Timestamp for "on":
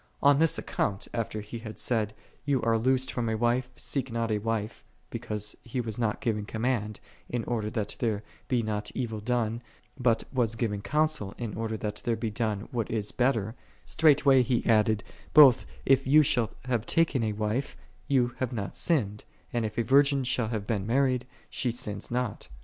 0.23-0.39